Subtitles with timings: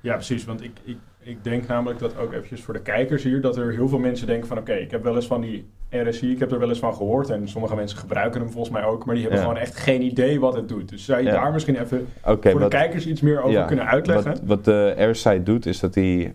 [0.00, 0.44] Ja, precies.
[0.44, 3.72] Want ik, ik, ik denk namelijk dat ook eventjes voor de kijkers hier, dat er
[3.72, 6.52] heel veel mensen denken van oké, ik heb wel eens van die RSI, ik heb
[6.52, 9.24] er wel eens van gehoord en sommige mensen gebruiken hem volgens mij ook, maar die
[9.24, 9.46] hebben Ja.
[9.48, 10.88] gewoon echt geen idee wat het doet.
[10.88, 11.32] Dus zou je Ja.
[11.32, 14.30] daar misschien even voor wat- de kijkers iets meer over ja, kunnen uitleggen?
[14.30, 16.34] Wat, wat de airside doet, is dat hij.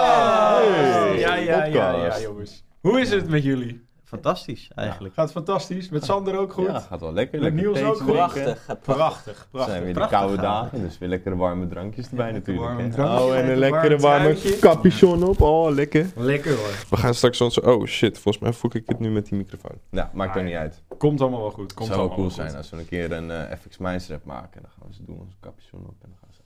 [2.81, 3.89] Hoe is het met jullie?
[4.03, 5.13] Fantastisch, eigenlijk.
[5.13, 5.89] Gaat fantastisch.
[5.89, 6.65] Met Sander ook goed?
[6.65, 7.39] Ja, gaat wel lekker.
[7.41, 8.11] Met lekker Niels ook goed?
[8.11, 8.65] Prachtig.
[8.81, 9.71] Prachtig, Het prachtig.
[9.73, 12.65] zijn weer de Prachtig koude dagen, dus weer lekkere warme drankjes erbij natuurlijk.
[12.95, 15.41] warme oh, en een lekkere warm warme capuchon op.
[15.41, 16.05] Oh, lekker.
[16.15, 16.85] Lekker hoor.
[16.89, 17.61] We gaan straks onze...
[17.61, 19.77] Oh shit, volgens mij voel ik het nu met die microfoon.
[19.89, 20.81] Nou, maakt er niet uit.
[20.97, 21.73] Komt allemaal wel goed.
[21.73, 24.25] Komt Het zou wel cool zijn als we een keer een eh, FX Minds rap
[24.25, 24.61] maken.
[24.61, 26.39] Dan gaan we ze doen onze capuchon op en dan gaan ze...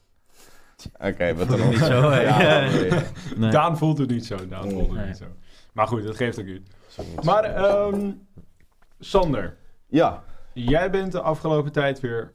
[1.10, 1.70] Oké, wat dan nog?
[1.70, 1.80] niet
[3.40, 3.40] zo.
[3.52, 4.48] Daan voelt het niet zo.
[4.48, 5.06] Daan voelt het Nee.
[5.08, 5.26] niet zo.
[5.76, 6.68] Maar goed, dat geeft ook niet.
[7.24, 8.12] Maar ehm,
[9.00, 10.24] Sander, Ja.
[10.54, 12.34] jij bent de afgelopen tijd weer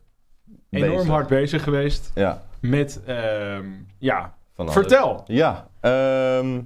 [0.70, 1.08] enorm bezig.
[1.10, 2.42] hard bezig geweest Ja.
[2.60, 3.66] met, ehm,
[3.98, 5.22] ja, Van vertel.
[5.26, 6.60] Ja, ehm,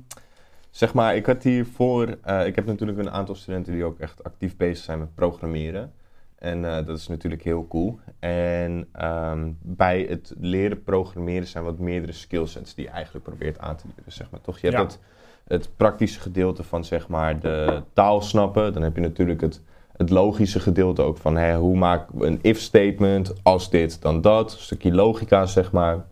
[0.71, 4.25] zeg maar, ik had hiervoor, eh ik heb natuurlijk een aantal studenten die ook echt
[4.25, 5.93] actief bezig zijn met programmeren.
[6.39, 8.01] En eh, dat is natuurlijk heel cool.
[8.19, 13.77] En ehm, bij het leren programmeren zijn wat meerdere skillsets die je eigenlijk probeert aan
[13.77, 14.41] te leren, zeg maar.
[14.41, 14.85] Toch, je hebt Ja.
[14.85, 14.99] het,
[15.45, 18.73] het praktische gedeelte van, zeg maar, de taal snappen.
[18.73, 19.61] Dan heb je natuurlijk het,
[19.97, 24.53] het logische gedeelte ook van, hè, hoe maak ik een if-statement, als dit, dan dat.
[24.53, 26.05] Een stukje logica, zeg maar.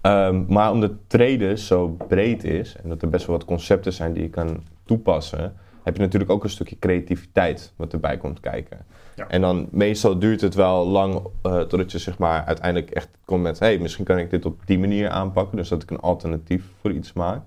[0.00, 4.12] Ehm, maar omdat traden zo breed is en dat er best wel wat concepten zijn
[4.12, 8.78] die je kan toepassen, heb je natuurlijk ook een stukje creativiteit wat erbij komt kijken.
[9.16, 9.28] Ja.
[9.28, 13.42] En dan meestal duurt het wel lang eh, totdat je zeg maar uiteindelijk echt komt
[13.42, 16.64] met, hey, misschien kan ik dit op die manier aanpakken, dus dat ik een alternatief
[16.80, 17.46] voor iets maak.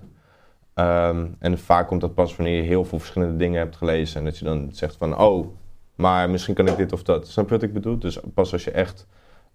[0.73, 4.25] Ehm, en vaak komt dat pas wanneer je heel veel verschillende dingen hebt gelezen en
[4.25, 5.47] dat je dan zegt van, oh,
[5.95, 7.27] maar misschien kan ik dit of dat.
[7.27, 7.99] Snap je wat ik bedoel?
[7.99, 9.07] Dus pas als je echt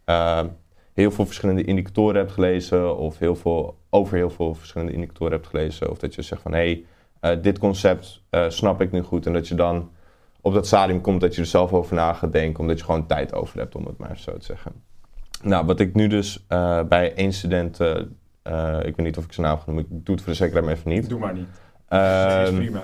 [0.05, 0.47] ehm,
[0.95, 5.47] heel veel verschillende indicatoren hebt gelezen of heel veel, over heel veel verschillende indicatoren hebt
[5.47, 5.91] gelezen.
[5.91, 6.85] Of dat je zegt van hé, hey,
[7.21, 9.27] eh, dit concept eh, snap ik nu goed.
[9.27, 9.91] En dat je dan
[10.41, 13.07] op dat stadium komt dat je er zelf over na gaat denken, omdat je gewoon
[13.07, 14.73] tijd over hebt, om het maar zo te zeggen.
[15.43, 17.81] Nou, wat ik nu dus eh, bij één student,
[18.43, 20.39] eh, ik weet niet of ik zijn naam ga noemen, ik doe het voor de
[20.39, 21.09] zekerheid maar even niet.
[21.09, 21.49] Doe maar niet.
[21.89, 22.01] dat
[22.43, 22.83] is Ehm, prima.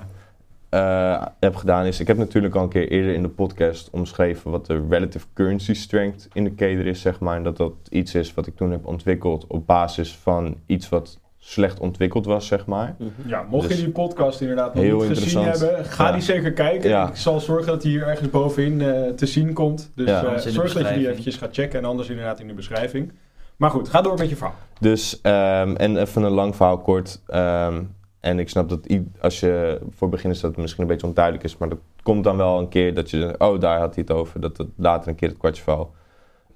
[0.69, 4.51] eh, heb gedaan is, ik heb natuurlijk al een keer eerder in de podcast omschreven
[4.51, 7.37] wat de relative currency strength indicator is, zeg maar.
[7.37, 11.21] En dat dat iets is wat ik toen heb ontwikkeld op basis van iets wat
[11.39, 12.97] slecht ontwikkeld was, zeg maar.
[13.27, 16.13] Ja, mocht dus je die podcast inderdaad nog heel niet gezien hebben, ga Ja.
[16.13, 16.89] die zeker kijken.
[16.91, 17.09] Ja.
[17.09, 19.93] Ik zal zorgen dat die hier ergens bovenin eh, te zien komt.
[19.95, 20.25] Dus Ja.
[20.25, 22.55] eh, in de zorg dat je die eventjes gaat checken en anders inderdaad in de
[22.55, 23.13] beschrijving.
[23.57, 24.55] Maar goed, ga door met je verhaal.
[24.81, 27.23] Dus, ehm, en even een lang verhaal kort.
[27.27, 27.83] ehm,
[28.21, 28.87] en ik snap dat
[29.21, 32.37] als je voor beginners dat het misschien een beetje onduidelijk is, maar dat komt dan
[32.37, 35.15] wel een keer dat je, oh daar had hij het over, dat het later een
[35.15, 35.91] keer het kwartje valt.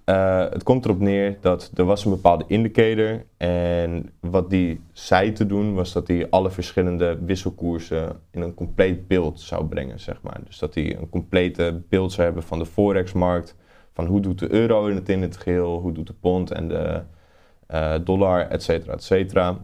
[0.05, 5.33] Eh, het komt erop neer dat er was een bepaalde indicator en wat die zei
[5.33, 10.23] te doen was dat hij alle verschillende wisselkoersen in een compleet beeld zou brengen, zeg
[10.23, 10.41] maar.
[10.45, 13.55] Dus dat hij een complete beeld zou hebben van de forexmarkt,
[13.99, 16.69] van hoe doet de euro in het in het geheel, hoe doet de pond en
[16.69, 17.03] de
[17.67, 19.57] eh, dollar, et cetera, et cetera.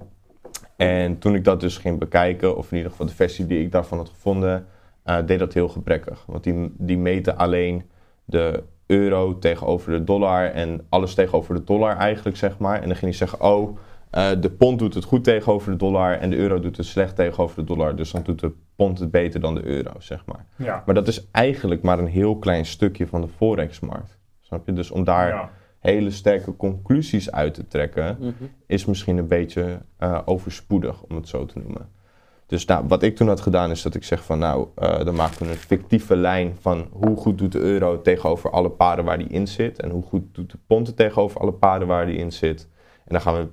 [0.76, 3.72] En toen ik dat dus ging bekijken, of in ieder geval de versie die ik
[3.72, 4.66] daarvan had gevonden,
[5.02, 6.24] eh, deed dat heel gebrekkig.
[6.26, 7.82] Want die, die meten alleen
[8.24, 12.74] de euro tegenover de dollar en alles tegenover de dollar eigenlijk, zeg maar.
[12.74, 13.78] En dan ging hij zeggen, oh,
[14.10, 17.16] eh, de pond doet het goed tegenover de dollar en de euro doet het slecht
[17.16, 17.96] tegenover de dollar.
[17.96, 20.46] Dus dan doet de pond het beter dan de euro, zeg maar.
[20.56, 20.82] Ja.
[20.86, 24.22] Maar dat is eigenlijk maar een heel klein stukje van de forexmarkt.
[24.54, 24.72] Snap je?
[24.72, 25.50] Dus om daar Ja.
[25.78, 28.32] hele sterke conclusies uit te trekken, Mhm.
[28.66, 31.88] is misschien een beetje eh, overspoedig, om het zo te noemen.
[32.46, 35.14] Dus nou, wat ik toen had gedaan is dat ik zeg van nou, eh, dan
[35.14, 39.18] maken we een fictieve lijn van hoe goed doet de euro tegenover alle paren waar
[39.18, 39.80] die in zit.
[39.80, 42.68] En hoe goed doet de pond het tegenover alle paren waar die in zit.
[43.04, 43.48] En dan gaan we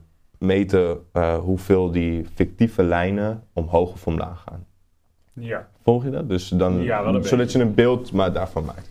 [0.46, 4.66] meten eh, hoeveel die fictieve lijnen omhoog of omlaag gaan.
[5.34, 5.68] Ja.
[5.84, 6.30] Volg je dat?
[6.30, 7.58] Dus dan, Ja, wel een zodat beetje.
[7.60, 8.90] je een beeld maar daarvan maakt.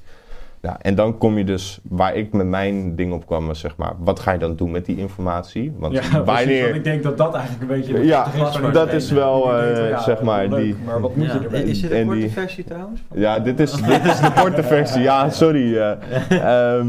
[0.63, 3.93] Ja, en dan kom je dus, waar ik met mijn ding op kwam, zeg maar,
[3.99, 5.73] wat ga je dan doen met die informatie?
[5.79, 6.63] Want Ja, precies, wanneer...
[6.65, 7.93] want ik denk dat dat eigenlijk een beetje...
[7.93, 11.01] de Ja, glas van dat het is wel, eh, ja, zeg maar, leuk, die- Maar
[11.01, 11.65] wat moet Ja, je ermee?
[11.65, 13.01] Is dit En een korte die- versie trouwens?
[13.15, 15.01] Ja, dit is, dit is de korte versie.
[15.03, 15.77] Ja, sorry.
[15.77, 15.91] eh.
[16.77, 16.87] Ehm,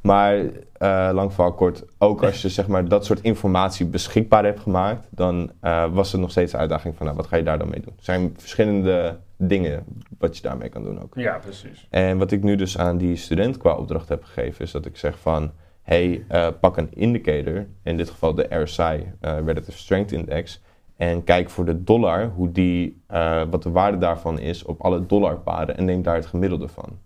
[0.00, 0.36] maar
[0.72, 5.06] eh, lang verhaal kort, ook als je zeg maar, dat soort informatie beschikbaar hebt gemaakt,
[5.10, 7.68] dan eh, was het nog steeds de uitdaging van nou, wat ga je daar dan
[7.70, 7.94] mee doen?
[7.96, 9.84] Er zijn verschillende dingen
[10.18, 11.14] wat je daarmee kan doen ook.
[11.14, 11.86] Ja, precies.
[11.90, 14.96] En wat ik nu dus aan die student qua opdracht heb gegeven, is dat ik
[14.96, 15.52] zeg van,
[15.82, 20.62] hey, eh, pak een indicator, in dit geval de RSI, Relative Strength Index,
[20.96, 23.02] en kijk voor de dollar hoe die,
[23.50, 26.98] wat de waarde daarvan is op alle dollarparen en neem daar het gemiddelde van.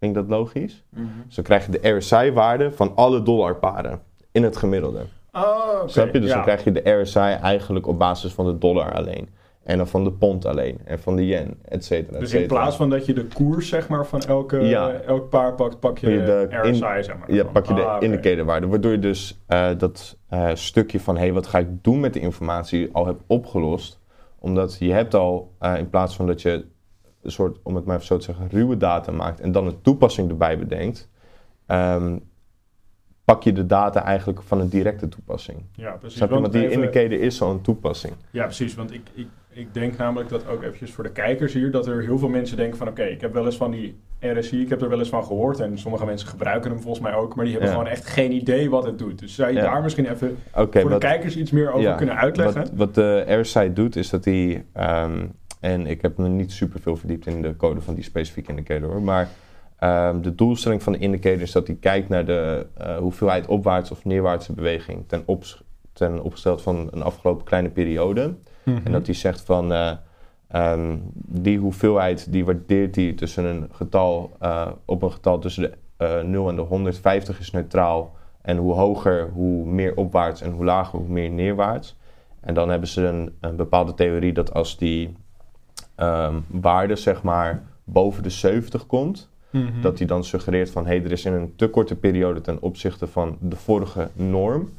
[0.00, 0.84] Klinkt dat logisch?
[0.88, 1.04] Mhm.
[1.26, 4.00] Dus dan krijg je de RSI-waarde van alle dollarparen
[4.32, 5.02] in het gemiddelde.
[5.32, 5.42] Oh,
[5.80, 5.88] oké.
[5.90, 6.20] Snap je?
[6.20, 6.34] Dus ja.
[6.34, 9.28] dan krijg je de RSI eigenlijk op basis van de dollar alleen.
[9.62, 10.78] En dan van de pond alleen.
[10.84, 12.14] En van de yen, et cetera.
[12.14, 14.92] et Dus in plaats van dat je de koers zeg maar, van elke, Ja.
[14.92, 17.32] elk paar pakt, pak je de, RSI, in- zeg maar.
[17.32, 18.66] Ja, pak je de Ah, indicatorwaarde.
[18.66, 21.16] Waardoor je dus eh, dat eh, stukje van...
[21.16, 23.98] hey, wat ga ik doen met de informatie al hebt opgelost.
[24.38, 26.64] Omdat je hebt al, eh, in plaats van dat je
[27.22, 29.40] een soort, om het maar even zo te zeggen, ruwe data maakt...
[29.40, 31.08] en dan een toepassing erbij bedenkt...
[31.66, 32.16] ehm,
[33.24, 35.58] pak je de data eigenlijk van een directe toepassing.
[35.72, 36.16] Ja, precies.
[36.16, 36.40] Snap je?
[36.40, 38.14] Want die even- indicator is een toepassing.
[38.30, 38.74] Ja, precies.
[38.74, 41.70] Want ik, ik, ik denk namelijk dat ook eventjes voor de kijkers hier...
[41.70, 42.88] dat er heel veel mensen denken van...
[42.88, 45.60] oké, ik heb wel eens van die RSI, ik heb er wel eens van gehoord...
[45.60, 47.34] en sommige mensen gebruiken hem volgens mij ook...
[47.34, 47.76] maar die hebben Ja.
[47.78, 49.18] gewoon echt geen idee wat het doet.
[49.18, 49.62] Dus zou je Ja.
[49.62, 52.60] daar misschien even voor wat- de kijkers iets meer over Ja, kunnen uitleggen?
[52.60, 54.64] Wat, wat de RSI doet, is dat hij...
[54.72, 55.26] ehm,
[55.60, 58.88] en ik heb me niet super veel verdiept in de code van die specifieke indicator,
[58.88, 59.28] hoor, maar
[59.78, 63.90] ehm, de doelstelling van de indicator is dat hij kijkt naar de eh, hoeveelheid opwaarts
[63.90, 65.62] of neerwaartse beweging ten, ops,
[65.92, 68.34] ten opgesteld van een afgelopen kleine periode.
[68.62, 68.80] Mhm.
[68.84, 69.92] En dat hij zegt van eh,
[70.48, 75.72] ehm, die hoeveelheid die waardeert hij tussen een getal eh, op een getal tussen de
[76.00, 78.14] eh 0 en de 150 is neutraal.
[78.42, 81.96] En hoe hoger, hoe meer opwaarts en hoe lager, hoe meer neerwaarts.
[82.40, 85.16] En dan hebben ze een, een bepaalde theorie dat als die
[86.00, 89.80] ehm, waarde zeg maar boven de 70 komt, Mhm.
[89.80, 92.62] dat hij dan suggereert van hé, hey, er is in een te korte periode ten
[92.62, 94.70] opzichte van de vorige norm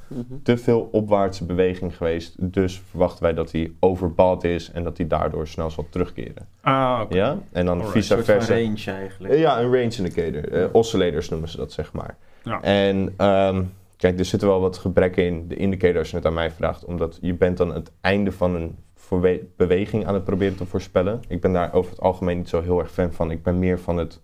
[0.44, 2.36] te veel opwaartse beweging geweest.
[2.40, 6.48] Dus verwachten wij dat hij overbouwd is en dat hij daardoor snel zal terugkeren.
[6.62, 7.16] Ah, oké.
[7.16, 7.38] Ja?
[7.52, 8.54] En dan Alright, Een vice soort van versa.
[8.54, 9.34] range eigenlijk.
[9.38, 10.52] Ja, een range indicator.
[10.52, 12.18] Eh, oscillators noemen ze dat, zeg maar.
[12.44, 12.62] Ja.
[12.62, 13.64] En ehm,
[13.98, 16.86] kijk, er zitten wel wat gebrekken in de indicator als je het aan mij vraagt.
[16.86, 18.76] Omdat je bent dan het einde van een
[19.56, 21.22] beweging aan het proberen te voorspellen.
[21.28, 23.32] Ik ben daar over het algemeen niet zo heel erg fan van.
[23.32, 24.22] Ik ben meer van het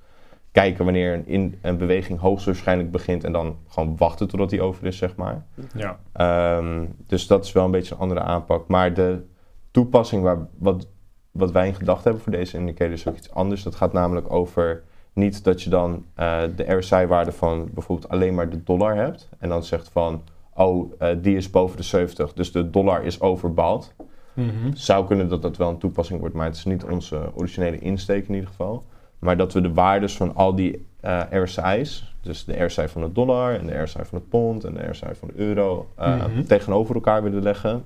[0.51, 3.23] kijken wanneer een, in, een beweging hoogstwaarschijnlijk begint.
[3.23, 5.45] En dan gewoon wachten totdat die over is, zeg maar.
[5.73, 5.99] Ja.
[6.11, 8.67] Ehm, dus dat is wel een beetje een andere aanpak.
[8.67, 9.23] Maar de
[9.71, 10.87] toepassing waar, wat,
[11.31, 13.63] wat wij in gedachten hebben voor deze indicator is ook iets anders.
[13.63, 14.83] Dat gaat namelijk over
[15.13, 19.29] niet dat je dan eh, de RSI-waarde van bijvoorbeeld alleen maar de dollar hebt.
[19.39, 20.23] En dan zegt van,
[20.53, 23.95] oh, eh, die is boven de 70, dus de dollar is overbouwd.
[24.37, 24.73] Mhm.
[24.73, 28.27] Zou kunnen dat dat wel een toepassing wordt, maar het is niet onze originele insteek
[28.27, 28.83] in ieder geval.
[29.19, 33.11] Maar dat we de waardes van al die eh, RSI's, dus de RSI van de
[33.11, 36.43] dollar en de RSI van de pond en de RSI van de euro, eh, Mhm.
[36.43, 37.85] tegenover elkaar willen leggen.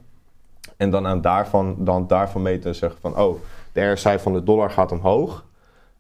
[0.78, 3.40] En dan aan daarvan, dan daarvan meten en zeggen van, oh,
[3.72, 5.46] de RSI van de dollar gaat omhoog.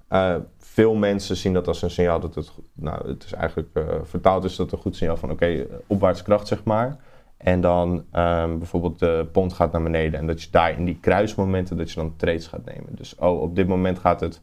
[0.07, 3.69] Eh, veel mensen zien dat als een signaal dat het, nou, het is eigenlijk
[4.03, 6.97] vertaald is dat een goed signaal van, oké, opwaartse kracht zeg maar.
[7.43, 10.97] En dan ehm, bijvoorbeeld de pond gaat naar beneden en dat je daar in die
[11.01, 12.87] kruismomenten dat je dan trades gaat nemen.
[12.89, 14.41] Dus oh, op dit moment gaat het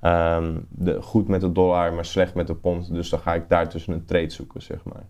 [0.00, 2.94] ehm, de, goed met de dollar, maar slecht met de pond.
[2.94, 5.06] Dus dan ga ik daar tussen een trade zoeken, zeg maar.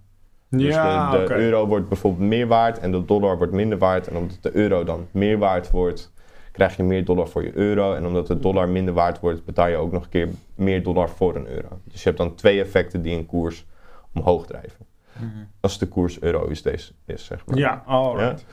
[0.49, 4.09] Dus ja, de, euro wordt bijvoorbeeld meer waard en de dollar wordt minder waard.
[4.09, 6.13] En omdat de euro dan meer waard wordt,
[6.53, 7.95] krijg je meer dollar voor je euro.
[7.95, 11.09] En omdat de dollar minder waard wordt, betaal je ook nog een keer meer dollar
[11.09, 11.69] voor een euro.
[11.85, 13.67] Dus je hebt dan twee effecten die een koers
[14.15, 14.87] omhoog drijven.
[15.17, 15.29] Mhm.
[15.61, 17.59] Als de koers euro is, deze, is zeg maar.
[17.59, 18.45] Ja, alright.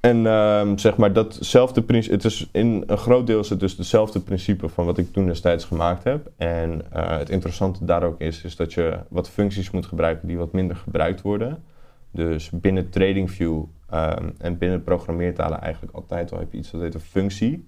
[0.00, 3.76] En ehm, zeg maar, datzelfde principe, het is in een groot deel is het dus
[3.76, 6.30] hetzelfde principe van wat ik toen destijds gemaakt heb.
[6.36, 10.38] En eh, het interessante daar ook is, is dat je wat functies moet gebruiken die
[10.38, 11.62] wat minder gebruikt worden.
[12.10, 16.94] Dus binnen TradingView ehm, en binnen programmeertalen eigenlijk altijd al heb je iets dat heet
[16.94, 17.66] een functie.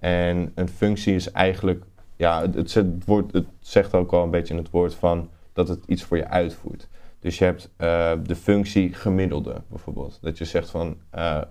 [0.00, 1.84] En een functie is eigenlijk,
[2.16, 4.94] ja, het, het, zet- het woord, het zegt ook al een beetje in het woord
[4.94, 6.88] van dat het iets voor je uitvoert.
[7.20, 10.18] Dus je hebt eh, de functie gemiddelde bijvoorbeeld.
[10.22, 11.42] Dat je zegt van, eh,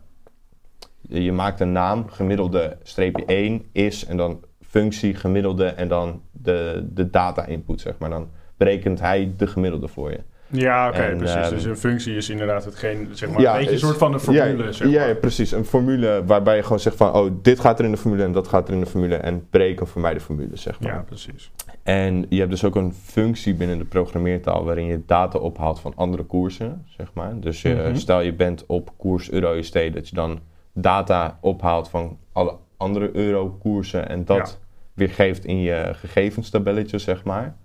[1.01, 6.87] je maakt een naam, gemiddelde streepje 1 is en dan functie gemiddelde en dan de,
[6.93, 8.09] de data input zeg maar.
[8.09, 10.23] Dan berekent hij de gemiddelde voor je.
[10.51, 11.35] Ja, oké, precies.
[11.35, 14.13] ehm, dus een functie is inderdaad hetgeen, zeg maar, Ja, een beetje een soort van
[14.13, 15.07] een formule, ja, zeg maar.
[15.07, 15.51] ja, precies.
[15.51, 17.13] Een formule waarbij je gewoon zegt van...
[17.13, 19.15] oh, dit gaat er in de formule en dat gaat er in de formule...
[19.15, 20.93] en bereken voor mij de formule, zeg maar.
[20.93, 21.51] Ja, precies.
[21.83, 24.63] En je hebt dus ook een functie binnen de programmeertaal...
[24.65, 27.39] waarin je data ophaalt van andere koersen, zeg maar.
[27.39, 27.95] Dus je, Mhm.
[27.95, 29.73] stel je bent op koers euro-USD...
[29.93, 30.39] dat je dan
[30.73, 34.09] data ophaalt van alle andere euro-koersen...
[34.09, 34.59] en dat
[34.93, 37.55] weer geeft in je gegevenstabelletje, zeg maar...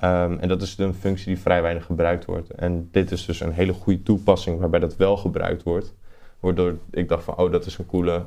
[0.00, 2.50] Ehm, en dat is een functie die vrij weinig gebruikt wordt.
[2.50, 5.94] En dit is dus een hele goede toepassing waarbij dat wel gebruikt wordt.
[6.40, 8.24] Waardoor ik dacht van, oh, dat is een coole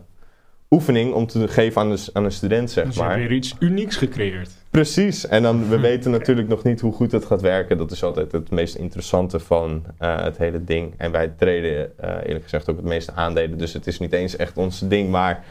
[0.70, 3.22] oefening om te geven aan, de, aan een student, zeg Dus je hebt maar.
[3.22, 4.50] weer iets unieks gecreëerd.
[4.70, 5.28] Precies.
[5.28, 7.78] En dan, we weten natuurlijk nog niet hoe goed het gaat werken.
[7.78, 10.94] Dat is altijd het meest interessante van eh, het hele ding.
[10.98, 13.58] En wij treden eh, eerlijk gezegd ook het meeste aandelen.
[13.58, 15.44] Dus het is niet eens echt ons ding, maar...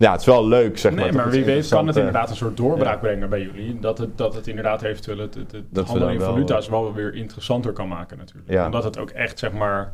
[0.00, 1.02] Ja, het is wel leuk, zeg maar.
[1.04, 3.78] nee, maar iets wie weet kan het inderdaad een soort doorbraak brengen bij jullie.
[3.78, 6.94] Dat het, dat het inderdaad eventueel het, het, het Dat handelen in wel- valuta's wel
[6.94, 8.50] weer interessanter kan maken natuurlijk.
[8.50, 8.64] Ja.
[8.64, 9.92] Omdat het ook echt, zeg maar,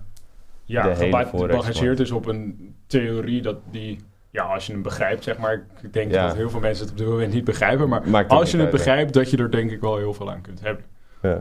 [0.64, 3.98] ja, gebaseerd is op een theorie dat die...
[4.30, 5.66] Ja, als je hem begrijpt, zeg maar.
[5.82, 6.26] Ik denk Ja.
[6.26, 7.88] dat heel veel mensen het op dit moment niet begrijpen.
[7.88, 10.40] Maar Maakt als je het begrijpt, dat je er denk ik wel heel veel aan
[10.40, 10.84] kunt hebben.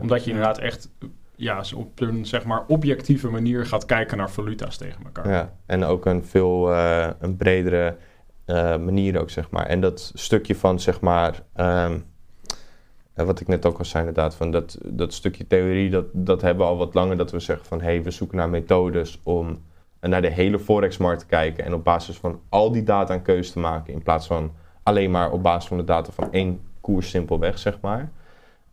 [0.00, 0.90] Omdat je inderdaad echt
[1.36, 5.28] ja, op een zeg maar, objectieve manier gaat kijken naar valuta's tegen elkaar.
[5.30, 7.96] Ja, en ook een veel eh, een bredere
[8.54, 9.66] manier ook, zeg maar.
[9.66, 11.98] En dat stukje van, zeg maar, ehm,
[13.16, 16.40] eh, wat ik net ook al zei inderdaad, van dat, dat stukje theorie, dat, dat
[16.40, 19.20] hebben we al wat langer, dat we zeggen van, hé, hey, we zoeken naar methodes
[19.22, 19.58] om
[20.00, 23.22] eh, naar de hele forexmarkt te kijken en op basis van al die data een
[23.22, 26.60] keuze te maken, in plaats van alleen maar op basis van de data van één
[26.80, 28.10] koers simpelweg, zeg maar.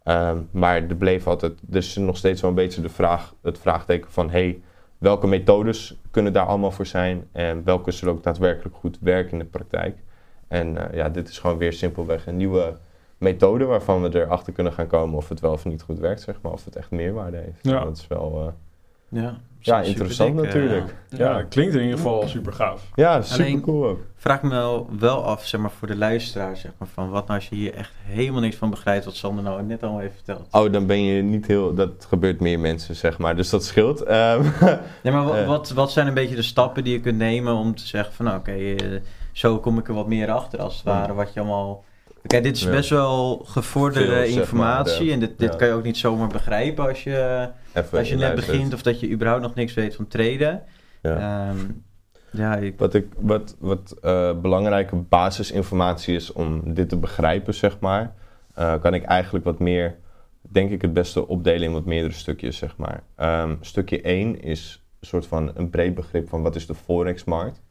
[0.04, 4.12] Ehm, maar er bleef altijd, is nog steeds wel een beetje de vraag, het vraagteken
[4.12, 4.62] van, hey,
[5.04, 9.40] welke methodes kunnen daar allemaal voor zijn en welke zullen ook daadwerkelijk goed werken in
[9.40, 9.98] de praktijk.
[10.48, 12.78] En eh, ja, dit is gewoon weer simpelweg een nieuwe
[13.18, 16.42] methode waarvan we erachter kunnen gaan komen of het wel of niet goed werkt, zeg
[16.42, 17.60] maar, of het echt meerwaarde heeft.
[17.62, 17.84] Ja.
[17.84, 20.96] Dat is wel, eh, Ja, ja, super interessant dik, eh, natuurlijk.
[21.10, 22.82] Ja, klinkt in ieder geval super gaaf.
[22.96, 24.00] Ja, super Alleen- cool ook.
[24.16, 27.40] Vraag me wel, wel af, zeg maar, voor de luisteraar, zeg maar, van wat nou
[27.40, 30.48] als je hier echt helemaal niks van begrijpt, wat Sander nou net allemaal heeft verteld.
[30.52, 34.02] Oh, dan ben je niet heel, dat gebeurt meer mensen, zeg maar, dus dat scheelt.
[34.04, 34.44] Ehm,
[35.04, 35.48] Ja, maar wat, Eh.
[35.48, 38.26] wat, wat zijn een beetje de stappen die je kunt nemen om te zeggen van,
[38.26, 39.00] nou, oké, eh,
[39.32, 41.84] zo kom ik er wat meer achter, als het ware, wat je allemaal...
[42.24, 45.74] Oké, dit is best wel gevorderde Veel, zeg maar, informatie en dit, dit kan je
[45.74, 49.42] ook niet zomaar begrijpen als je, even als je net begint of dat je überhaupt
[49.42, 50.64] nog niks weet van traden.
[51.02, 51.48] Ja.
[51.50, 51.58] Ehm,
[52.32, 57.80] ja, ik, Wat, ik, wat, wat eh, belangrijke basisinformatie is om dit te begrijpen, zeg
[57.80, 58.14] maar,
[58.54, 59.96] eh, kan ik eigenlijk wat meer,
[60.42, 63.04] denk ik, het beste opdelen in wat meerdere stukjes, zeg maar.
[63.16, 67.62] Ehm, stukje 1 is een soort van een breed begrip van wat is de forexmarkt.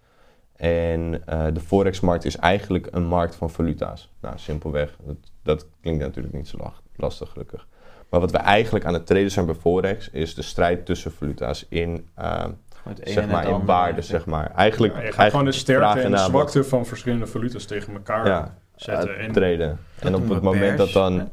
[0.62, 4.10] En eh, de forexmarkt is eigenlijk een markt van valuta's.
[4.20, 4.96] Nou, simpelweg.
[5.06, 7.66] Dat, dat klinkt natuurlijk niet zo lastig, gelukkig.
[8.08, 11.66] Maar wat we eigenlijk aan het traden zijn bij forex, is de strijd tussen valuta's
[11.68, 12.50] in ehm,
[12.84, 14.52] een zeg maar in waarde, zeg maar.
[14.54, 17.92] Eigenlijk, Ja, je gaat eigenlijk gewoon de sterkte en de zwakte van verschillende valuta's tegen
[17.92, 19.18] elkaar Ja, zetten.
[19.18, 19.78] En, treden.
[19.98, 21.12] En op het moment dat dan...
[21.14, 21.28] Ehm,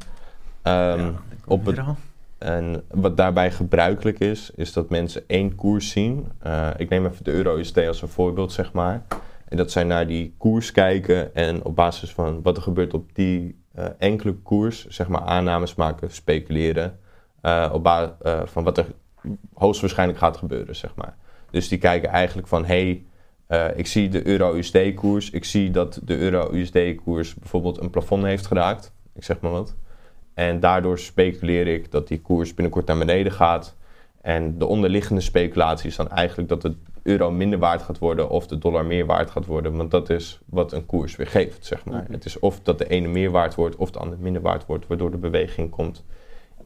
[0.62, 1.80] Ja, dan op het-.
[2.40, 6.28] En wat daarbij gebruikelijk is, is dat mensen één koers zien.
[6.38, 9.02] Eh, ik neem even de euro-USD als een voorbeeld, zeg maar.
[9.48, 13.14] En dat zij naar die koers kijken en op basis van wat er gebeurt op
[13.14, 16.98] die eh, enkele koers, zeg maar, aannames maken, speculeren.
[17.40, 18.86] eh, op basis van wat er
[19.54, 21.16] hoogstwaarschijnlijk gaat gebeuren, zeg maar.
[21.50, 23.04] Dus die kijken eigenlijk van, hey,
[23.76, 25.30] ik zie de euro-USD-koers.
[25.30, 28.92] Ik zie dat de euro-USD-koers bijvoorbeeld een plafond heeft geraakt.
[29.14, 29.76] Ik zeg maar wat.
[30.40, 33.76] En daardoor speculeer ik dat die koers binnenkort naar beneden gaat.
[34.20, 38.46] En de onderliggende speculatie is dan eigenlijk dat de euro minder waard gaat worden of
[38.46, 39.76] de dollar meer waard gaat worden.
[39.76, 42.06] Want dat is wat een koers weer geeft, zeg maar.
[42.10, 44.86] Het is of dat de ene meer waard wordt of de andere minder waard wordt,
[44.86, 46.04] waardoor de beweging komt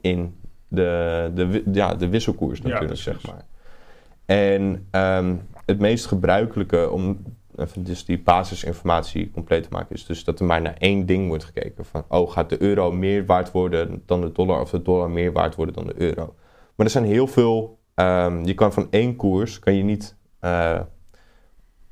[0.01, 0.35] in
[0.67, 3.45] de, de, ja, de wisselkoers Ja, natuurlijk, zeg maar.
[4.25, 7.23] En ehm, het meest gebruikelijke om
[7.57, 11.27] even dus die basisinformatie compleet te maken is dus dat er maar naar één ding
[11.27, 11.85] wordt gekeken.
[11.85, 15.31] Van, oh, gaat de euro meer waard worden dan de dollar of de dollar meer
[15.31, 16.35] waard worden dan de euro?
[16.75, 20.79] Maar er zijn heel veel, ehm, je kan van één koers, kan je niet eh,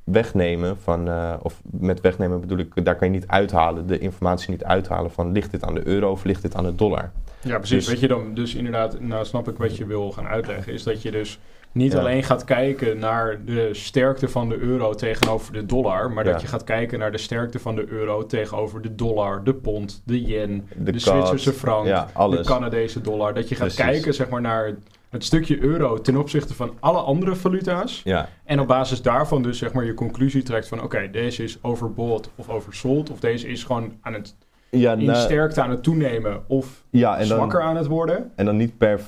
[0.04, 4.50] wegnemen van, eh, of met wegnemen bedoel ik, daar kan je niet uithalen, de informatie
[4.50, 7.12] niet uithalen van ligt dit aan de euro of ligt dit aan de dollar?
[7.40, 7.78] ja, precies.
[7.78, 10.82] dus- Weet je dan, dus inderdaad, nou snap ik wat je wil gaan uitleggen, is
[10.82, 11.38] dat je dus
[11.74, 11.98] niet Ja.
[11.98, 16.32] alleen gaat kijken naar de sterkte van de euro tegenover de dollar, maar Ja.
[16.32, 20.02] dat je gaat kijken naar de sterkte van de euro tegenover de dollar, de pond,
[20.04, 22.40] de yen, de, Zwitserse frank, ja, de.
[22.44, 23.34] Canadese dollar.
[23.34, 23.84] Dat je gaat Precies.
[23.84, 24.74] kijken zeg maar, naar
[25.10, 28.00] het, stukje euro ten opzichte van alle andere valuta's.
[28.04, 31.58] Ja, En op basis daarvan dus zeg maar je conclusie trekt van oké, deze is
[31.62, 33.10] overbought of oversold.
[33.10, 34.34] Of deze is gewoon aan het
[34.78, 38.30] Ja, in nou, sterkte aan het toenemen of ja en, zwakker dan, aan het worden.
[38.36, 39.00] en dan niet per,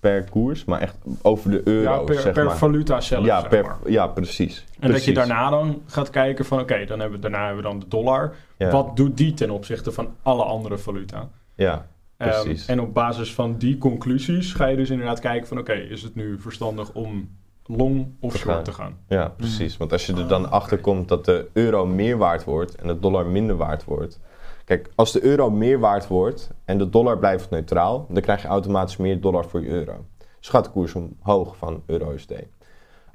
[0.00, 2.56] per koers, maar echt over de euro, Ja, per, zeg per maar.
[2.56, 3.76] valuta zelf, ja, per, maar.
[3.86, 4.64] ja, precies.
[4.80, 6.60] En dat je daarna dan gaat kijken van...
[6.60, 8.34] oké, dan hebben we, daarna hebben we dan de dollar.
[8.56, 11.28] Ja, Wat doet die ten opzichte van alle andere valuta?
[11.54, 12.66] Ja, Ehm, Precies.
[12.66, 15.58] en op basis van die conclusies ga je dus inderdaad kijken van...
[15.58, 17.28] oké, is het nu verstandig om
[17.66, 18.62] long of Te short gaan.
[18.64, 18.96] te gaan?
[19.08, 19.76] ja, precies.
[19.76, 22.98] Want als je er dan achter komt dat de euro meer waard wordt en de
[22.98, 24.20] dollar minder waard wordt.
[24.64, 28.48] Kijk, als de euro meer waard wordt en de dollar blijft neutraal, dan krijg je
[28.48, 30.04] automatisch meer dollar voor je euro.
[30.38, 32.32] Dus gaat de koers omhoog van euro-USD.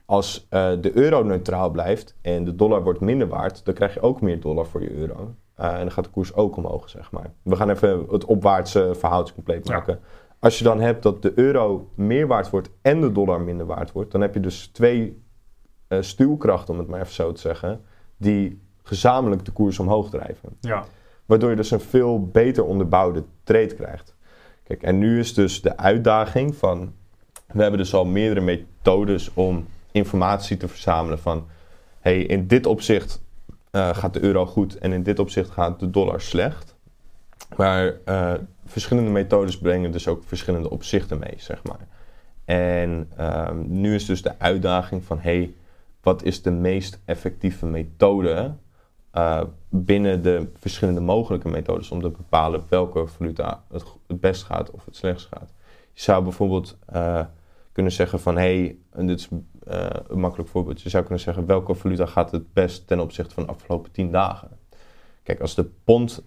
[0.06, 4.02] Als eh, de euro neutraal blijft en de dollar wordt minder waard, dan krijg je
[4.02, 5.34] ook meer dollar voor je euro.
[5.56, 7.32] Eh, en dan gaat de koers ook omhoog, zeg maar.
[7.42, 9.74] We gaan even het opwaartse verhaaltje compleet Ja.
[9.74, 10.00] maken.
[10.40, 13.92] Als je dan hebt dat de euro meer waard wordt en de dollar minder waard
[13.92, 15.22] wordt, dan heb je dus twee
[15.88, 17.82] eh, stuwkrachten, om het maar even zo te zeggen,
[18.18, 20.58] die gezamenlijk de koers omhoog drijven.
[20.62, 20.84] Ja,
[21.28, 24.16] Waardoor je dus een veel beter onderbouwde trade krijgt.
[24.64, 26.94] Kijk, en nu is dus de uitdaging van...
[27.48, 31.48] We hebben dus al meerdere methodes om informatie te verzamelen van...
[32.00, 33.22] hey, in dit opzicht
[33.72, 36.76] eh, gaat de euro goed en in dit opzicht gaat de dollar slecht.
[37.56, 38.34] Maar eh,
[38.66, 41.88] verschillende methodes brengen dus ook verschillende opzichten mee, zeg maar.
[42.46, 45.20] En ehm, nu is dus de uitdaging van...
[45.20, 45.54] hey,
[46.02, 48.54] wat is de meest effectieve methode
[49.18, 54.72] eh, binnen de verschillende mogelijke methodes om te bepalen welke valuta het, het best gaat
[54.72, 55.54] of het slechtst gaat.
[55.94, 57.26] Je zou bijvoorbeeld eh,
[57.72, 59.28] kunnen zeggen van hé, hey, dit is
[59.64, 63.34] eh, een makkelijk voorbeeld, je zou kunnen zeggen welke valuta gaat het best ten opzichte
[63.34, 64.50] van de afgelopen 10 dagen.
[65.24, 66.24] Kijk, als de pond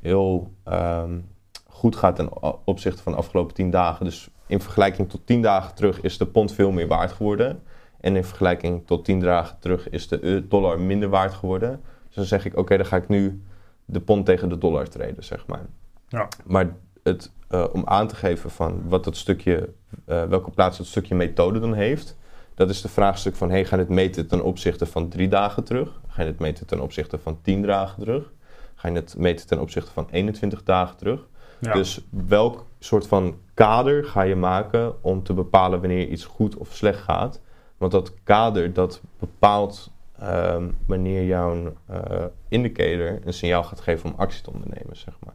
[0.00, 1.18] heel ehm,
[1.66, 2.28] goed gaat ten
[2.64, 6.26] opzichte van de afgelopen 10 dagen, dus in vergelijking tot 10 dagen terug is de
[6.26, 7.62] pond veel meer waard geworden.
[8.00, 11.80] En in vergelijking tot 10 dagen terug is de dollar minder waard geworden.
[12.12, 13.42] Dus dan zeg ik, oké, dan ga ik nu
[13.84, 15.66] de pond tegen de dollar treden, zeg maar.
[16.08, 16.28] Ja.
[16.44, 19.68] Maar het, eh, om aan te geven van wat dat stukje,
[20.04, 22.16] eh, welke plaats dat stukje methode dan heeft,
[22.54, 25.64] dat is de vraagstuk van, hey, ga je het meten ten opzichte van drie dagen
[25.64, 26.00] terug?
[26.08, 28.32] Ga je het meten ten opzichte van tien dagen terug?
[28.74, 31.26] Ga je het meten ten opzichte van 21 dagen terug?
[31.62, 31.72] ja.
[31.72, 36.74] Dus welk soort van kader ga je maken om te bepalen wanneer iets goed of
[36.74, 37.40] slecht gaat?
[37.76, 39.90] Want dat kader dat bepaalt
[40.22, 45.34] ehm, wanneer jouw eh, indicator een signaal gaat geven om actie te ondernemen, zeg maar.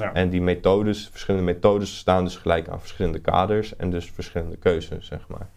[0.00, 0.12] ja.
[0.14, 5.06] En die methodes, verschillende methodes staan dus gelijk aan verschillende kaders en dus verschillende keuzes,
[5.06, 5.48] zeg maar.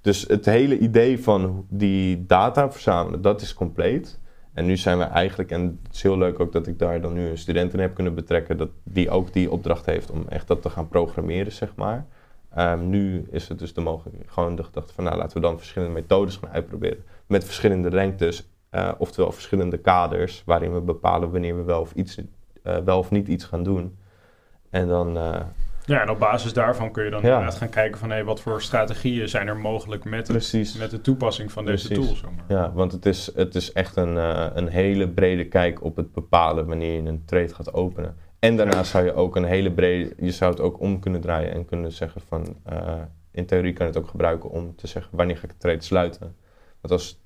[0.00, 4.20] Dus het hele idee van die data verzamelen, dat is compleet.
[4.52, 7.12] En nu zijn we eigenlijk, en het is heel leuk ook dat ik daar dan
[7.12, 10.46] nu een student in heb kunnen betrekken, dat die ook die opdracht heeft om echt
[10.46, 12.06] dat te gaan programmeren, zeg maar.
[12.54, 15.58] Ehm, nu is het dus de mogelijkheid, gewoon de gedachte van, nou laten we dan
[15.58, 17.04] verschillende methodes gaan uitproberen.
[17.32, 22.18] Met verschillende lengtes, eh, oftewel verschillende kaders, waarin we bepalen wanneer we wel of, iets,
[22.62, 23.98] eh, wel of niet iets gaan doen.
[24.70, 25.40] En dan, eh,
[25.84, 27.28] ja, en op basis daarvan kun je dan Ja.
[27.28, 28.10] inderdaad gaan kijken van...
[28.10, 32.16] hé, wat voor strategieën zijn er mogelijk met, het, met de toepassing van deze tool.
[32.48, 34.16] Ja, want het is, het is echt een,
[34.56, 38.16] een hele brede kijk op het bepalen wanneer je een trade gaat openen.
[38.38, 41.52] En daarna zou je ook een hele brede, je zou het ook om kunnen draaien
[41.52, 42.56] en kunnen zeggen van,
[43.30, 45.82] in theorie kan je het ook gebruiken om te zeggen wanneer ga ik de trade
[45.82, 46.34] sluiten.
[46.82, 47.21] Want als,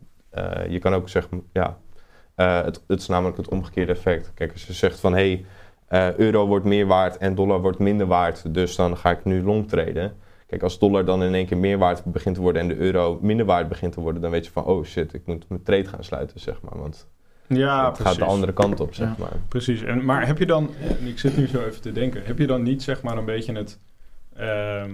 [0.68, 1.78] je kan ook zeggen, ja,
[2.34, 4.30] eh, het, het is namelijk het omgekeerde effect.
[4.34, 5.44] Kijk, als je zegt van, hé, hey,
[6.10, 9.42] eh, euro wordt meer waard en dollar wordt minder waard, dus dan ga ik nu
[9.42, 10.16] long traden.
[10.46, 13.18] Kijk, als dollar dan in één keer meer waard begint te worden en de euro
[13.22, 15.84] minder waard begint te worden, dan weet je van, oh shit, ik moet mijn trade
[15.88, 16.78] gaan sluiten, zeg maar.
[16.78, 17.08] Want
[17.48, 18.12] Ja, het precies.
[18.12, 19.14] gaat de andere kant op, zeg Ja.
[19.18, 19.32] maar.
[19.48, 19.82] Precies.
[19.82, 20.70] En, maar heb je dan,
[21.00, 23.24] en ik zit nu zo even te denken, heb je dan niet zeg maar een
[23.24, 23.78] beetje het,
[24.36, 24.90] ehm,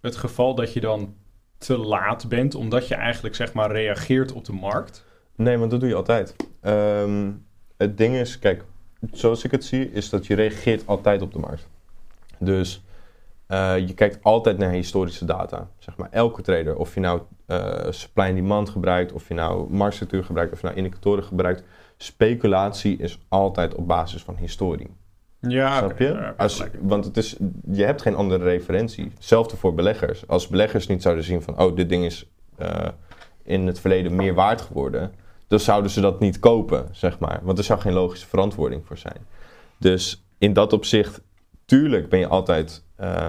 [0.00, 1.14] het geval dat je dan
[1.58, 5.04] te laat bent, omdat je eigenlijk zeg maar reageert op de markt?
[5.34, 6.36] Nee, want dat doe je altijd.
[6.60, 7.30] Ehm,
[7.76, 8.64] het ding is, kijk,
[9.12, 11.68] zoals ik het zie, is dat je reageert altijd op de markt.
[12.38, 12.82] Dus
[13.46, 15.68] eh, je kijkt altijd naar historische data.
[15.78, 19.70] Zeg maar, elke trader, of je nou eh, supply en demand gebruikt, of je nou
[19.72, 21.62] marktstructuur gebruikt, of je nou indicatoren gebruikt.
[21.96, 24.90] Speculatie is altijd op basis van historie.
[25.40, 26.34] Ja, Snap je?
[26.36, 27.36] Als, want het is,
[27.70, 29.10] je hebt geen andere referentie.
[29.14, 30.26] Hetzelfde voor beleggers.
[30.28, 32.88] Als beleggers niet zouden zien van, oh, dit ding is eh,
[33.42, 35.12] in het verleden meer waard geworden,
[35.48, 37.40] dan zouden ze dat niet kopen, zeg maar.
[37.42, 39.26] Want er zou geen logische verantwoording voor zijn.
[39.78, 41.20] Dus in dat opzicht,
[41.64, 43.28] tuurlijk ben je altijd eh,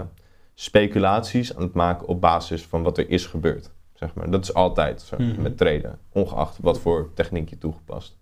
[0.54, 3.72] speculaties aan het maken op basis van wat er is gebeurd.
[3.94, 4.32] Zeg maar.
[4.32, 5.42] Dat is altijd zo Mhm.
[5.42, 8.18] met traden, ongeacht wat voor techniek je toegepast.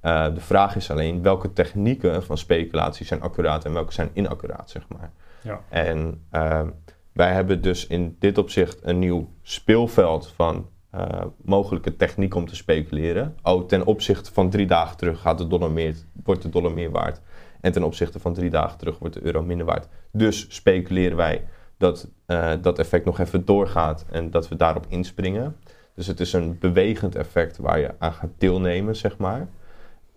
[0.00, 4.70] Eh, de vraag is alleen welke technieken van speculatie zijn accuraat en welke zijn inaccuraat,
[4.70, 5.10] zeg maar.
[5.42, 5.60] Ja.
[5.68, 6.68] En ehm,
[7.12, 12.56] wij hebben dus in dit opzicht een nieuw speelveld van eh, mogelijke techniek om te
[12.56, 13.36] speculeren.
[13.42, 16.90] Oh, ten opzichte van drie dagen terug gaat de dollar meer, wordt de dollar meer
[16.90, 17.20] waard.
[17.60, 19.88] En ten opzichte van drie dagen terug wordt de euro minder waard.
[20.12, 21.44] Dus speculeren wij
[21.76, 25.56] dat eh, dat effect nog even doorgaat en dat we daarop inspringen.
[25.94, 29.48] Dus het is een bewegend effect waar je aan gaat deelnemen, zeg maar.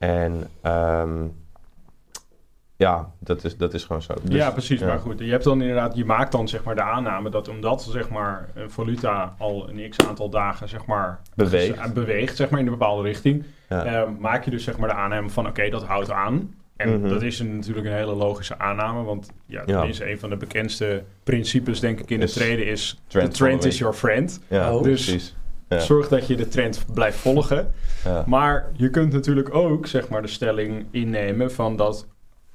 [0.07, 1.25] En ehm,
[2.75, 4.13] ja, dat is, dat is gewoon zo.
[4.23, 4.79] Dus, ja, precies.
[4.79, 4.85] ja.
[4.85, 7.81] Maar goed, je hebt dan inderdaad, je maakt dan zeg maar de aanname dat omdat
[7.83, 11.79] zeg maar een valuta al een x aantal dagen zeg maar Beweegt.
[11.79, 13.85] ges- beweegt zeg maar in een bepaalde richting, Ja.
[13.85, 16.55] eh, maak je dus zeg maar de aanname van oké, dat houdt aan.
[16.75, 17.09] En Mhm.
[17.09, 19.65] dat is een, natuurlijk een hele logische aanname, want ja, Ja.
[19.65, 23.37] tenminste een van de bekendste principes denk ik in Is het traden is trend the
[23.37, 24.41] trend is your friend.
[24.47, 24.83] ja, Oh.
[24.83, 25.35] Dus- precies.
[25.69, 25.79] Ja.
[25.79, 27.71] Zorg dat je de trend blijft volgen.
[28.05, 28.23] Ja.
[28.27, 32.07] Maar je kunt natuurlijk ook zeg maar, de stelling innemen van dat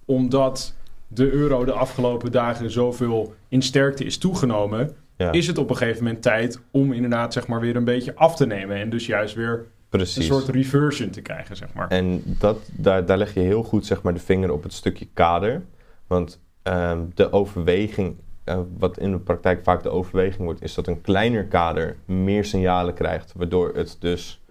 [0.05, 0.75] omdat
[1.09, 5.77] de euro de afgelopen dagen zoveel in sterkte is toegenomen, Ja, is het op een
[5.77, 8.77] gegeven moment tijd om inderdaad zeg maar, weer een beetje af te nemen.
[8.77, 11.89] En dus juist weer een soort reversion te krijgen, zeg maar.
[11.89, 15.09] En dat, daar, daar leg je heel goed zeg maar, de vinger op het stukje
[15.13, 15.63] kader.
[16.07, 18.17] Want ehm, de overweging,
[18.49, 22.45] eh, wat in de praktijk vaak de overweging wordt, is dat een kleiner kader meer
[22.45, 23.33] signalen krijgt.
[23.37, 24.43] Waardoor het dus.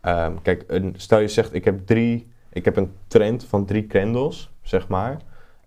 [0.00, 3.86] ehm, kijk, een, stel je zegt: ik heb, drie, ik heb een trend van drie
[3.86, 5.20] candles, zeg maar.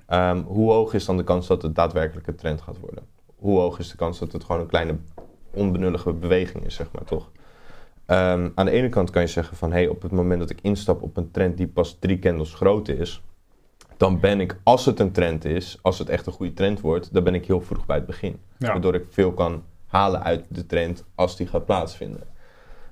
[0.06, 3.04] Ehm, hoe hoog is dan de kans dat het daadwerkelijk een trend gaat worden?
[3.36, 4.96] Hoe hoog is de kans dat het gewoon een kleine
[5.52, 7.30] onbenullige beweging is, zeg maar toch?
[8.06, 10.60] Ehm, aan de ene kant kan je zeggen van hey, op het moment dat ik
[10.62, 13.22] instap op een trend die pas drie candles groot is,
[14.04, 17.14] dan ben ik, als het een trend is, als het echt een goede trend wordt,
[17.14, 18.40] dan ben ik heel vroeg bij het begin.
[18.58, 18.68] Ja.
[18.68, 22.24] Waardoor ik veel kan halen uit de trend als die gaat plaatsvinden.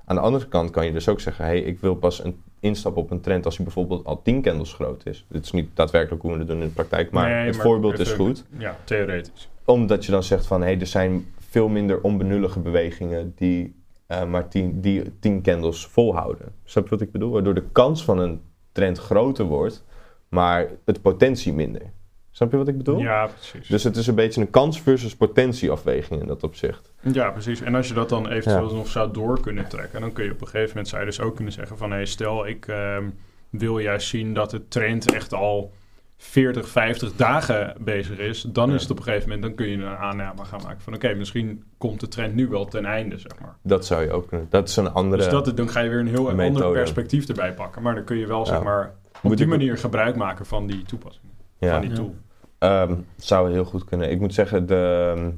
[0.04, 2.96] Aan de andere kant kan je dus ook zeggen, hey, ik wil pas een instap
[2.96, 5.26] op een trend als die bijvoorbeeld al 10 candles groot is.
[5.28, 7.64] Dit is niet daadwerkelijk hoe we het doen in de praktijk, maar Nee, het maar
[7.64, 9.50] voorbeeld is goed Ja, theoretisch.
[9.64, 13.74] omdat je dan zegt van, hé, hey, er zijn veel minder onbenullige bewegingen die
[14.06, 16.52] eh, maar tien, die tien candles volhouden.
[16.64, 17.30] Snap je wat ik bedoel?
[17.30, 18.40] Waardoor de kans van een
[18.72, 19.84] trend groter wordt,
[20.32, 21.82] maar het potentie minder.
[22.30, 22.98] Snap je wat ik bedoel?
[22.98, 23.68] Ja, precies.
[23.68, 26.92] Dus het is een beetje een kans versus potentieafweging in dat opzicht.
[27.00, 27.60] Ja, precies.
[27.60, 28.74] En als je dat dan eventueel Ja.
[28.74, 31.20] nog zou door kunnen trekken, dan kun je op een gegeven moment zou je dus
[31.20, 33.04] ook kunnen zeggen van hey, stel ik ehm,
[33.50, 35.72] wil juist zien dat de trend echt al
[36.16, 38.74] 40, 50 dagen bezig is, dan Ja.
[38.74, 41.14] is het op een gegeven moment, dan kun je een aanname gaan maken van oké,
[41.14, 43.56] misschien komt de trend nu wel ten einde, zeg maar.
[43.62, 44.46] Dat zou je ook kunnen.
[44.50, 45.22] Dat is een andere...
[45.22, 48.16] Dus dat, dan ga je weer een heel ander perspectief erbij pakken, maar dan kun
[48.16, 51.24] je wel zeg maar op Moet die ik- manier gebruik maken van die toepassing,
[51.58, 51.72] ja.
[51.72, 51.96] van die Ja.
[51.96, 52.14] tool.
[52.58, 54.10] Ehm, zou heel goed kunnen.
[54.10, 55.30] Ik moet zeggen, de, ehm,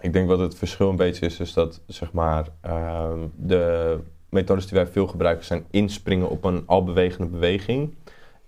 [0.00, 3.98] ik denk wat het verschil een beetje is, is dat zeg maar ehm, de
[4.28, 7.94] methodes die wij veel gebruiken zijn inspringen op een al bewegende beweging.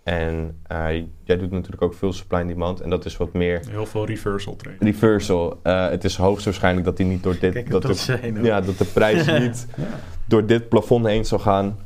[0.02, 0.86] En eh,
[1.22, 4.06] jij doet natuurlijk ook veel supply and demand en dat is wat meer Heel veel
[4.06, 4.76] reversal trade.
[4.80, 5.58] reversal.
[5.62, 8.60] Eh, het is hoogstwaarschijnlijk dat die niet door dit, Kijk, dat, dat de, zijn ja,
[8.60, 9.66] dat de prijs niet
[10.24, 11.78] door dit plafond heen zou gaan.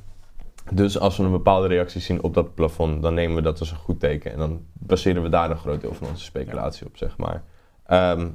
[0.71, 3.71] Dus als we een bepaalde reactie zien op dat plafond, dan nemen we dat als
[3.71, 4.33] een goed teken.
[4.33, 7.43] En dan baseren we daar een groot deel van onze speculatie op, zeg maar.
[7.87, 8.29] Ehm,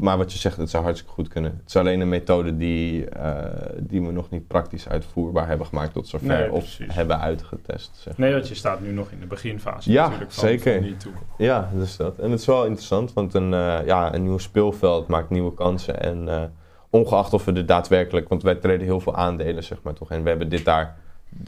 [0.00, 1.50] maar wat je zegt, het zou hartstikke goed kunnen.
[1.50, 3.44] Het is alleen een methode die, eh,
[3.78, 6.26] die we nog niet praktisch uitvoerbaar hebben gemaakt tot zover.
[6.26, 6.94] Nee, of precies.
[6.94, 7.96] hebben uitgetest.
[7.96, 8.18] Zeg.
[8.18, 10.74] Nee, want je staat nu nog in de beginfase Ja, natuurlijk van, zeker.
[10.74, 11.12] van die tool.
[11.38, 12.18] Ja, dus dat.
[12.18, 16.00] En het is wel interessant, want een, eh, ja, een nieuw speelveld maakt nieuwe kansen.
[16.00, 16.42] En eh,
[16.90, 20.10] ongeacht of we er daadwerkelijk, want wij treden heel veel aandelen, zeg maar toch.
[20.10, 20.96] En we hebben dit daar,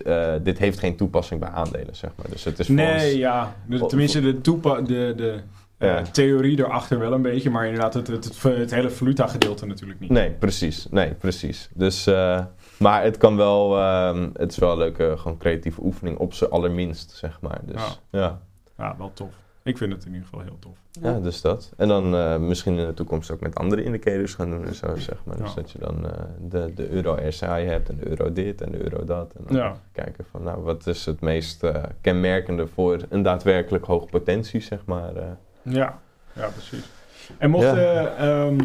[0.05, 2.27] eh, dit heeft geen toepassing bij aandelen, zeg maar.
[2.31, 3.55] Dus het is Nee, ons- ja.
[3.67, 5.41] Dus tenminste, de, toepa de, de
[5.79, 6.03] eh, Ja.
[6.03, 10.11] theorie erachter wel een beetje, maar inderdaad het, het, het, het hele valuta-gedeelte natuurlijk niet.
[10.11, 10.87] Nee, precies.
[10.91, 11.69] Nee, precies.
[11.75, 12.45] Dus, eh,
[12.79, 16.45] maar het kan wel, ehm, het is wel een leuke, gewoon creatieve oefening op z'n
[16.45, 17.59] allerminst, zeg maar.
[17.64, 18.41] Dus ja.
[18.79, 19.29] Ja, wel tof.
[19.68, 20.76] Ik vind het in ieder geval heel tof.
[21.02, 21.72] Ja, dus dat.
[21.76, 24.96] En dan eh, misschien in de toekomst ook met andere indicators gaan doen en zo,
[24.96, 25.37] zeg maar.
[25.37, 25.54] Dus Ja.
[25.54, 28.83] dat je dan eh, de, de euro RCI hebt en de euro dit en de
[28.83, 29.33] euro dat.
[29.38, 29.76] En dan Ja.
[29.92, 34.85] kijken van, nou, wat is het meest eh, kenmerkende voor een daadwerkelijk hoge potentie, zeg
[34.85, 35.16] maar.
[35.16, 35.22] eh.
[35.62, 35.98] Ja,
[36.33, 36.85] ja precies.
[37.38, 38.59] En mochten ehm,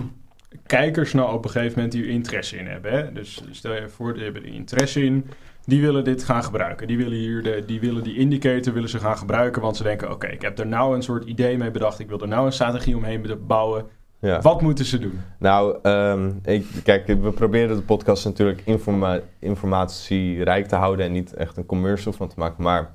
[0.66, 3.12] kijkers nou op een gegeven moment hier interesse in hebben, hè?
[3.12, 5.30] dus stel je voor, die hebben er interesse in,
[5.66, 6.88] die willen dit gaan gebruiken.
[6.88, 10.12] Die willen, hier de, die, willen die indicator willen ze gaan gebruiken, want ze denken,
[10.12, 12.52] oké, ik heb er nou een soort idee mee bedacht, ik wil er nou een
[12.52, 13.86] strategie omheen bouwen.
[14.20, 14.42] ja.
[14.42, 15.20] Wat moeten ze doen?
[15.40, 21.34] Nou, ehm, ik, kijk, we proberen de podcast natuurlijk informa informatierijk te houden en niet
[21.34, 22.64] echt een commercial van te maken.
[22.64, 22.92] Maar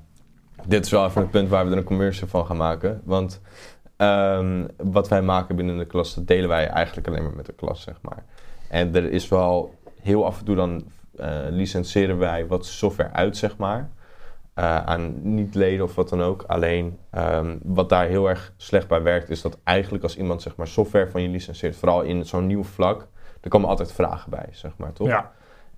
[0.66, 3.00] dit is wel even een punt waar we er een commercial van gaan maken.
[3.04, 3.40] Want
[3.96, 7.52] ehm, wat wij maken binnen de klas, dat delen wij eigenlijk alleen maar met de
[7.52, 8.24] klas, zeg maar.
[8.68, 10.84] En er is wel heel af en toe dan
[11.50, 13.88] licenseren wij wat software uit, zeg maar.
[14.54, 16.42] eh, aan niet-leden of wat dan ook.
[16.46, 20.56] Alleen ehm, wat daar heel erg slecht bij werkt, is dat eigenlijk als iemand zeg
[20.56, 23.06] maar, software van je licenseert, vooral in zo'n nieuw vlak,
[23.40, 25.06] er komen altijd vragen bij, zeg maar, toch?
[25.08, 25.32] Ja,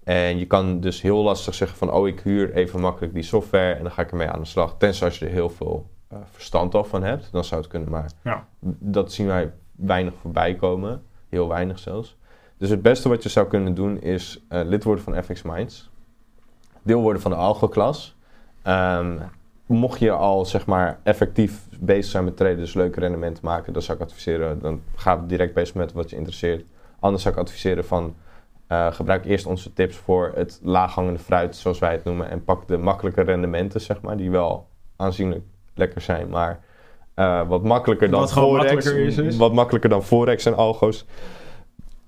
[0.05, 3.72] En je kan dus heel lastig zeggen van, oh, ik huur even makkelijk die software
[3.74, 4.74] en dan ga ik ermee aan de slag.
[4.79, 7.90] Tenzij als je er heel veel eh, verstand al van hebt, dan zou het kunnen.
[7.90, 8.46] Maar Ja.
[8.79, 11.03] dat zien wij weinig voorbij komen.
[11.29, 12.16] Heel weinig zelfs.
[12.60, 15.90] Dus het beste wat je zou kunnen doen is eh, lid worden van FX Minds.
[16.82, 18.16] Deel worden van de algo-klas.
[18.62, 19.18] Ehm,
[19.66, 23.82] mocht je al zeg maar effectief bezig zijn met traden, dus leuke rendementen maken, dan
[23.82, 26.64] zou ik adviseren, dan ga direct bezig met wat je interesseert.
[26.98, 28.14] Anders zou ik adviseren van
[28.66, 32.68] eh, gebruik eerst onze tips voor het laaghangende fruit, zoals wij het noemen, en pak
[32.68, 35.44] de makkelijke rendementen, zeg maar, die wel aanzienlijk
[35.74, 36.60] lekker zijn, maar
[37.14, 39.36] eh, wat makkelijker dan Wat Forex, makkelijker is, is?
[39.36, 41.06] wat makkelijker dan Forex en algo's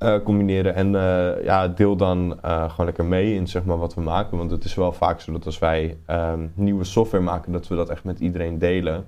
[0.02, 0.74] eh, combineren.
[0.74, 4.36] En eh, ja, deel dan eh, gewoon lekker mee in zeg maar, wat we maken.
[4.38, 7.74] Want het is wel vaak zo dat als wij ehm, nieuwe software maken, dat we
[7.74, 9.04] dat echt met iedereen delen.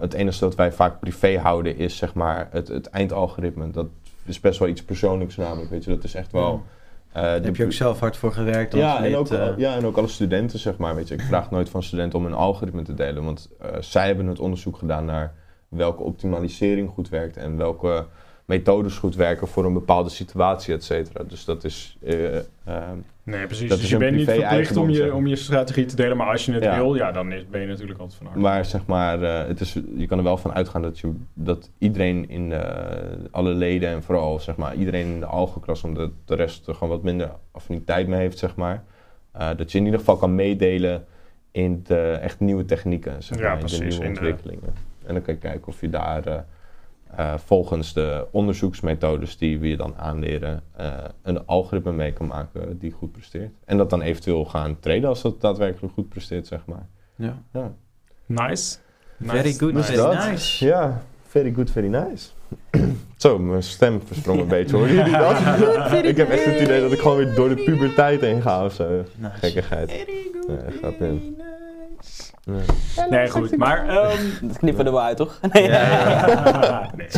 [0.00, 3.70] Het enige dat wij vaak privé houden is zeg maar het, het eindalgoritme.
[3.70, 3.86] Dat
[4.24, 5.70] is best wel iets persoonlijks namelijk.
[5.70, 6.62] Weet je, dat is echt wel.
[7.12, 9.96] Daar heb je ook zelf hard voor gewerkt als ja, en ook, ja, en ook
[9.96, 10.94] alle studenten, zeg maar.
[10.94, 13.24] Weet je, ik vraag nooit van studenten om een algoritme te delen.
[13.24, 13.48] Want
[13.80, 15.34] zij hebben het onderzoek gedaan naar
[15.68, 18.06] welke optimalisering goed werkt en welke
[18.44, 21.24] methodes goed werken voor een bepaalde situatie, et cetera.
[21.24, 21.96] Dus dat is.
[22.02, 23.68] eh, ehm, Nee, precies.
[23.68, 26.16] Dat dus is je bent niet verplicht om je, om je strategie te delen.
[26.16, 26.76] Maar als je het Ja.
[26.76, 28.40] wil, ja, dan is, ben je natuurlijk altijd van harte.
[28.42, 31.70] maar zeg maar, eh, het is, je kan er wel van uitgaan dat, je, dat
[31.78, 32.62] iedereen in de,
[33.30, 36.88] alle leden en vooral zeg maar, iedereen in de algoklas, omdat de rest er gewoon
[36.88, 38.82] wat minder affiniteit mee heeft, zeg maar.
[39.32, 41.04] eh, dat je in ieder geval kan meedelen
[41.50, 44.74] in de echt nieuwe technieken, zeg Ja, maar, in precies, de nieuwe ontwikkelingen.
[45.06, 46.44] En dan kan je kijken of je daar
[47.16, 52.78] eh, volgens de onderzoeksmethodes die we je dan aanleren, eh, een algoritme mee kan maken
[52.78, 53.52] die goed presteert.
[53.64, 56.86] En dat dan eventueel gaan traden als dat daadwerkelijk goed presteert, zeg maar.
[57.16, 57.42] Ja.
[57.52, 57.72] Ja.
[58.26, 58.76] Nice.
[59.22, 59.92] Very good, Nice.
[59.92, 60.64] very nice.
[60.64, 62.28] Ja, very good, very nice.
[63.16, 65.92] Zo, mijn stem versprong een beetje, hoor jullie dat?
[66.12, 68.72] ik heb echt het idee dat ik gewoon weer door de puberteit heen ga of
[68.72, 69.04] zo.
[69.16, 69.36] Nice.
[69.38, 69.90] Gekkigheid.
[69.90, 71.43] Very good.
[72.46, 73.08] Nee.
[73.10, 73.56] Nee, goed.
[73.56, 73.88] Maar...
[73.88, 75.40] ehm, Dat knippen we er wel uit, toch?
[75.52, 75.68] Nee.
[76.96, 77.08] nee,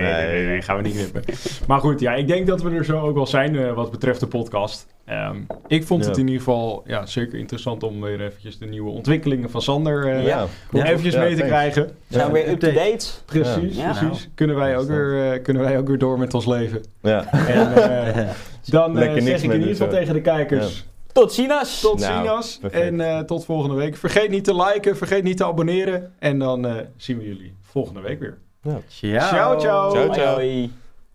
[0.00, 1.22] nee, nee, nee, gaan we niet knippen.
[1.66, 4.20] Maar goed, ja, ik denk dat we er zo ook wel zijn eh, wat betreft
[4.20, 4.86] de podcast.
[5.04, 6.20] Ehm, ik vond het Ja.
[6.22, 10.26] in ieder geval ja, zeker interessant om weer eventjes de nieuwe ontwikkelingen van Sander eh,
[10.26, 10.84] Ja, Ja.
[10.84, 11.52] eventjes Ja, mee te thanks.
[11.52, 11.90] krijgen.
[12.08, 13.06] Zijn we weer up-to-date?
[13.26, 13.92] Precies, Ja.
[13.98, 14.28] precies.
[14.34, 16.82] Kunnen, wij ook weer, eh, kunnen wij ook weer door met ons leven.
[17.02, 17.32] Ja.
[17.32, 17.74] En
[18.14, 18.28] eh,
[18.64, 19.96] dan zeg ik in ieder geval zo.
[19.96, 20.86] tegen de kijkers...
[21.12, 21.80] Tot ziens!
[21.80, 23.96] Tot Nou, ziens en eh, tot volgende week.
[23.96, 26.12] Vergeet niet te liken, vergeet niet te abonneren.
[26.18, 28.38] En dan eh, zien we jullie volgende week weer.
[28.62, 28.80] Ciao.
[28.88, 29.90] Ciao, ciao.
[29.90, 30.68] Ciao, Hoi, ciao.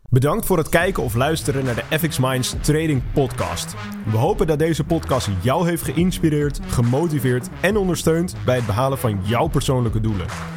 [0.10, 3.75] Bedankt voor het kijken of luisteren naar de FX Minds Trading Podcast.
[4.12, 9.19] We hopen dat deze podcast jou heeft geïnspireerd, gemotiveerd en ondersteund bij het behalen van
[9.23, 10.57] jouw persoonlijke doelen.